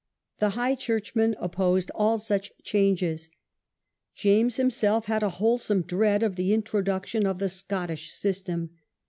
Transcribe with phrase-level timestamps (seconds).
[0.39, 3.29] The high churchmen opposed all such changes.
[4.15, 8.71] James him self had a wholesome dread of the introduction of the Scottish system.